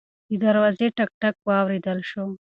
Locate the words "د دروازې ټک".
0.29-1.11